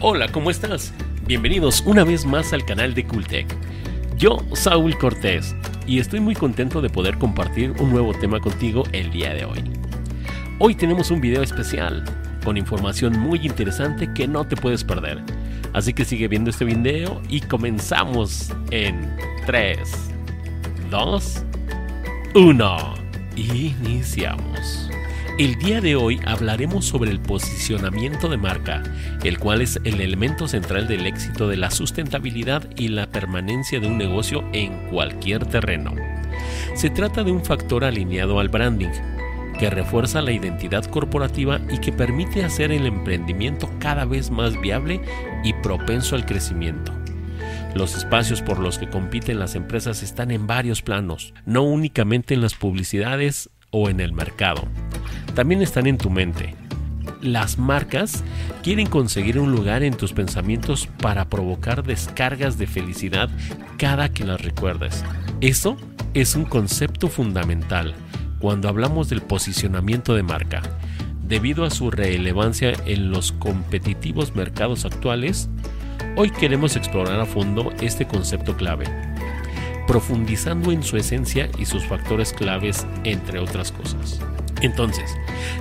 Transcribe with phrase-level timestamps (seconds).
[0.00, 0.94] Hola, ¿cómo estás?
[1.26, 3.48] Bienvenidos una vez más al canal de Cultec.
[4.16, 5.56] Yo, Saúl Cortés,
[5.88, 9.58] y estoy muy contento de poder compartir un nuevo tema contigo el día de hoy.
[10.60, 12.04] Hoy tenemos un video especial
[12.44, 15.20] con información muy interesante que no te puedes perder.
[15.72, 19.80] Así que sigue viendo este video y comenzamos en 3,
[20.92, 21.44] 2,
[22.36, 22.94] 1.
[23.34, 24.90] Iniciamos.
[25.38, 28.82] El día de hoy hablaremos sobre el posicionamiento de marca,
[29.22, 33.86] el cual es el elemento central del éxito de la sustentabilidad y la permanencia de
[33.86, 35.94] un negocio en cualquier terreno.
[36.74, 38.90] Se trata de un factor alineado al branding,
[39.60, 45.00] que refuerza la identidad corporativa y que permite hacer el emprendimiento cada vez más viable
[45.44, 46.92] y propenso al crecimiento.
[47.76, 52.40] Los espacios por los que compiten las empresas están en varios planos, no únicamente en
[52.40, 54.66] las publicidades o en el mercado.
[55.34, 56.54] También están en tu mente.
[57.20, 58.22] Las marcas
[58.62, 63.28] quieren conseguir un lugar en tus pensamientos para provocar descargas de felicidad
[63.76, 65.04] cada que las recuerdes.
[65.40, 65.76] Eso
[66.14, 67.94] es un concepto fundamental
[68.38, 70.62] cuando hablamos del posicionamiento de marca.
[71.22, 75.50] Debido a su relevancia en los competitivos mercados actuales,
[76.16, 78.86] hoy queremos explorar a fondo este concepto clave,
[79.86, 84.20] profundizando en su esencia y sus factores claves, entre otras cosas.
[84.60, 85.16] Entonces,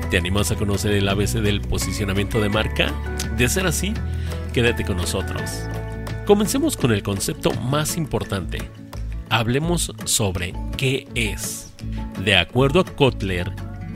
[0.09, 2.93] ¿te animas a conocer el ABC del posicionamiento de marca?
[3.37, 3.93] De ser así,
[4.53, 5.51] quédate con nosotros.
[6.25, 8.59] Comencemos con el concepto más importante.
[9.29, 11.73] Hablemos sobre qué es.
[12.23, 13.51] De acuerdo a Kotler,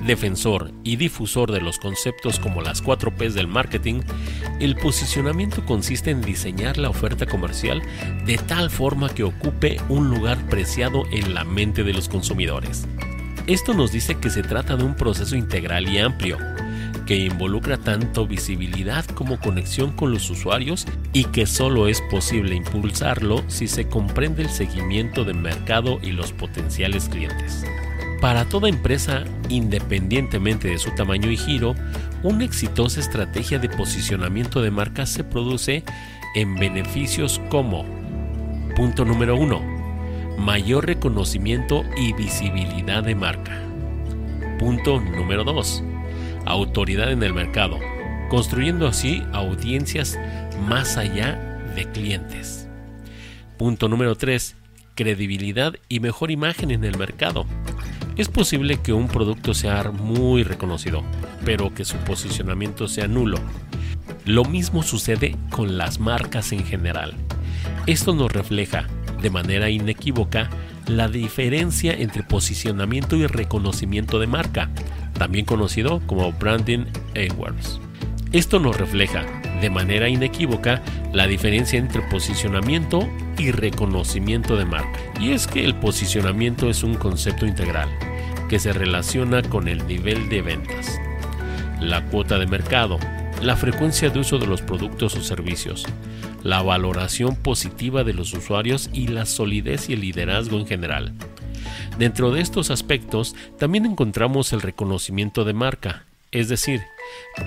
[0.06, 4.02] defensor y difusor de los conceptos como las 4 Ps del marketing,
[4.60, 7.82] el posicionamiento consiste en diseñar la oferta comercial
[8.26, 12.88] de tal forma que ocupe un lugar preciado en la mente de los consumidores.
[13.48, 16.38] Esto nos dice que se trata de un proceso integral y amplio,
[17.06, 23.44] que involucra tanto visibilidad como conexión con los usuarios y que solo es posible impulsarlo
[23.48, 27.66] si se comprende el seguimiento de mercado y los potenciales clientes.
[28.22, 31.74] Para toda empresa, independientemente de su tamaño y giro,
[32.22, 35.84] una exitosa estrategia de posicionamiento de marca se produce
[36.36, 37.84] en beneficios como
[38.76, 39.71] punto número 1.
[40.42, 43.62] Mayor reconocimiento y visibilidad de marca.
[44.58, 45.84] Punto número 2.
[46.46, 47.78] Autoridad en el mercado,
[48.28, 50.18] construyendo así audiencias
[50.68, 51.36] más allá
[51.76, 52.68] de clientes.
[53.60, 54.56] Punto número 3.
[54.96, 57.46] Credibilidad y mejor imagen en el mercado
[58.18, 61.04] es posible que un producto sea muy reconocido,
[61.46, 63.38] pero que su posicionamiento sea nulo.
[64.26, 67.14] Lo mismo sucede con las marcas en general.
[67.86, 68.88] Esto nos refleja,
[69.22, 70.50] de manera inequívoca,
[70.88, 74.70] la diferencia entre posicionamiento y reconocimiento de marca,
[75.18, 77.80] también conocido como branding awareness.
[78.32, 79.26] Esto nos refleja,
[79.62, 80.82] de manera inequívoca,
[81.14, 85.00] la diferencia entre posicionamiento y reconocimiento de marca.
[85.20, 87.90] Y es que el posicionamiento es un concepto integral
[88.50, 91.00] que se relaciona con el nivel de ventas,
[91.80, 93.00] la cuota de mercado,
[93.42, 95.86] la frecuencia de uso de los productos o servicios,
[96.44, 101.14] la valoración positiva de los usuarios y la solidez y el liderazgo en general.
[101.98, 106.82] Dentro de estos aspectos también encontramos el reconocimiento de marca, es decir,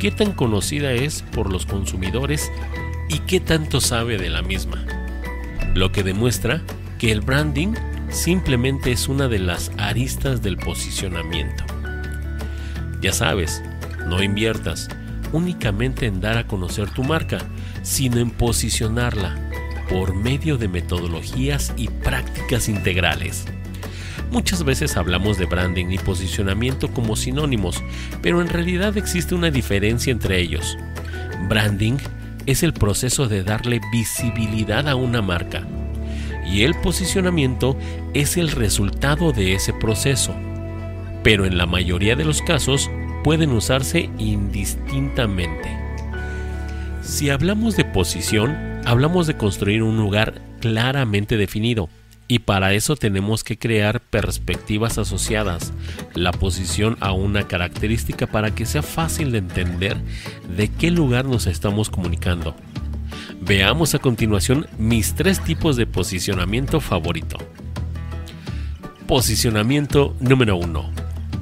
[0.00, 2.50] qué tan conocida es por los consumidores
[3.08, 4.84] y qué tanto sabe de la misma,
[5.74, 6.62] lo que demuestra
[6.98, 7.74] que el branding
[8.10, 11.64] simplemente es una de las aristas del posicionamiento.
[13.00, 13.62] Ya sabes,
[14.06, 14.88] no inviertas
[15.34, 17.38] únicamente en dar a conocer tu marca,
[17.82, 19.50] sino en posicionarla
[19.88, 23.44] por medio de metodologías y prácticas integrales.
[24.30, 27.82] Muchas veces hablamos de branding y posicionamiento como sinónimos,
[28.22, 30.78] pero en realidad existe una diferencia entre ellos.
[31.48, 31.98] Branding
[32.46, 35.66] es el proceso de darle visibilidad a una marca
[36.46, 37.76] y el posicionamiento
[38.12, 40.34] es el resultado de ese proceso,
[41.22, 42.90] pero en la mayoría de los casos
[43.24, 45.76] pueden usarse indistintamente.
[47.02, 51.88] Si hablamos de posición, hablamos de construir un lugar claramente definido,
[52.28, 55.72] y para eso tenemos que crear perspectivas asociadas,
[56.14, 59.96] la posición a una característica para que sea fácil de entender
[60.56, 62.54] de qué lugar nos estamos comunicando.
[63.40, 67.38] Veamos a continuación mis tres tipos de posicionamiento favorito.
[69.06, 70.90] Posicionamiento número 1.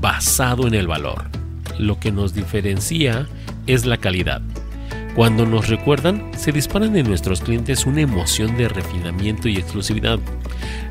[0.00, 1.42] Basado en el valor.
[1.78, 3.26] Lo que nos diferencia
[3.66, 4.42] es la calidad.
[5.14, 10.19] Cuando nos recuerdan, se disparan en nuestros clientes una emoción de refinamiento y exclusividad.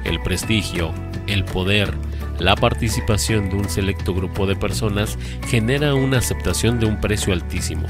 [0.03, 0.91] El prestigio,
[1.27, 1.93] el poder,
[2.39, 5.17] la participación de un selecto grupo de personas
[5.47, 7.87] genera una aceptación de un precio altísimo.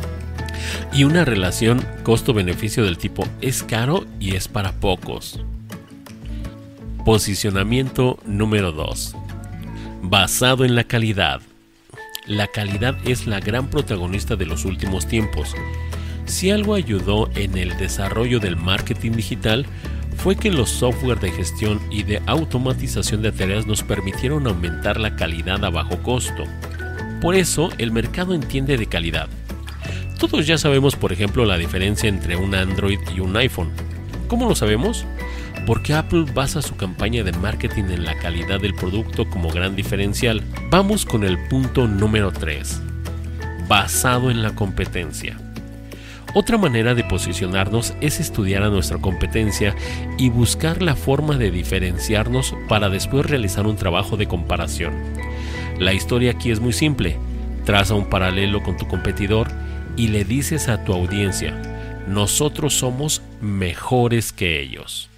[0.93, 5.39] y una relación costo-beneficio del tipo es caro y es para pocos.
[7.03, 9.15] Posicionamiento número 2.
[10.03, 11.41] Basado en la calidad.
[12.27, 15.55] La calidad es la gran protagonista de los últimos tiempos.
[16.25, 19.65] Si algo ayudó en el desarrollo del marketing digital,
[20.17, 25.15] fue que los software de gestión y de automatización de tareas nos permitieron aumentar la
[25.15, 26.43] calidad a bajo costo.
[27.21, 29.27] Por eso el mercado entiende de calidad.
[30.19, 33.71] Todos ya sabemos, por ejemplo, la diferencia entre un Android y un iPhone.
[34.27, 35.05] ¿Cómo lo sabemos?
[35.65, 40.43] Porque Apple basa su campaña de marketing en la calidad del producto como gran diferencial.
[40.69, 42.81] Vamos con el punto número 3.
[43.67, 45.37] Basado en la competencia.
[46.33, 49.75] Otra manera de posicionarnos es estudiar a nuestra competencia
[50.17, 54.93] y buscar la forma de diferenciarnos para después realizar un trabajo de comparación.
[55.77, 57.17] La historia aquí es muy simple.
[57.65, 59.49] Traza un paralelo con tu competidor
[59.97, 61.53] y le dices a tu audiencia,
[62.07, 65.10] nosotros somos mejores que ellos.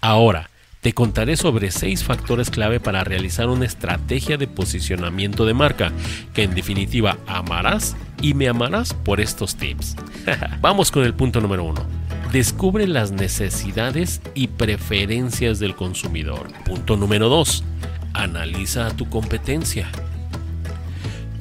[0.00, 0.50] Ahora,
[0.80, 5.90] te contaré sobre seis factores clave para realizar una estrategia de posicionamiento de marca,
[6.32, 9.96] que en definitiva amarás y me amarás por estos tips.
[10.60, 11.84] Vamos con el punto número uno.
[12.30, 16.52] Descubre las necesidades y preferencias del consumidor.
[16.64, 17.64] Punto número 2.
[18.12, 19.88] Analiza a tu competencia.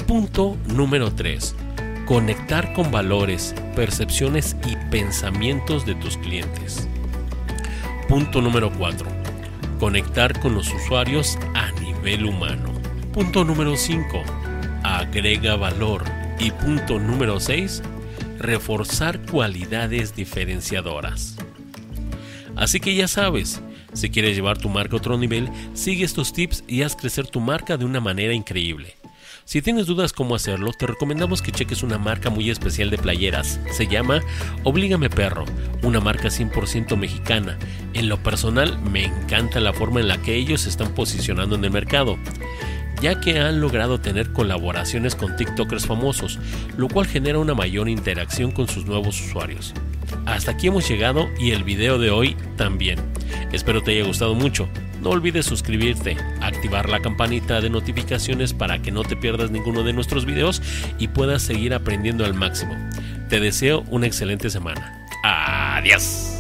[0.07, 1.55] Punto número 3.
[2.05, 6.87] Conectar con valores, percepciones y pensamientos de tus clientes.
[8.07, 9.07] Punto número 4
[9.79, 12.71] Conectar con los usuarios a nivel humano.
[13.11, 14.23] Punto número 5.
[14.83, 16.03] Agrega valor.
[16.39, 17.81] Y punto número 6.
[18.37, 21.35] Reforzar cualidades diferenciadoras.
[22.55, 23.61] Así que ya sabes,
[23.93, 27.39] si quieres llevar tu marca a otro nivel, sigue estos tips y haz crecer tu
[27.41, 28.95] marca de una manera increíble.
[29.45, 33.59] Si tienes dudas cómo hacerlo, te recomendamos que cheques una marca muy especial de playeras.
[33.71, 34.21] Se llama
[34.63, 35.45] Oblígame Perro,
[35.83, 37.59] una marca 100% mexicana.
[37.94, 41.63] En lo personal, me encanta la forma en la que ellos se están posicionando en
[41.63, 42.18] el mercado
[43.01, 46.39] ya que han logrado tener colaboraciones con TikTokers famosos,
[46.77, 49.74] lo cual genera una mayor interacción con sus nuevos usuarios.
[50.25, 53.00] Hasta aquí hemos llegado y el video de hoy también.
[53.51, 54.69] Espero te haya gustado mucho.
[55.01, 56.18] No olvides suscribirte,
[56.65, 60.63] activar la campanita de notificaciones para que no te pierdas ninguno de nuestros videos
[60.97, 62.75] y puedas seguir aprendiendo al máximo.
[63.29, 65.06] Te deseo una excelente semana.
[65.23, 66.34] Adiós.